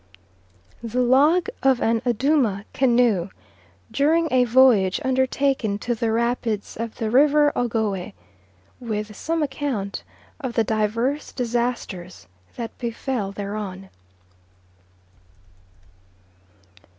The 0.81 0.99
Log 1.03 1.47
of 1.61 1.79
an 1.79 2.01
Adooma 2.07 2.65
canoe 2.73 3.29
during 3.91 4.27
a 4.31 4.45
voyage 4.45 4.99
undertaken 5.05 5.77
to 5.77 5.93
the 5.93 6.11
rapids 6.11 6.75
of 6.75 6.95
the 6.95 7.11
River 7.11 7.51
Ogowe, 7.55 8.11
with 8.79 9.15
some 9.15 9.43
account 9.43 10.01
of 10.39 10.53
the 10.53 10.63
divers 10.63 11.31
disasters 11.33 12.25
that 12.55 12.75
befell 12.79 13.31
thereon. 13.31 13.91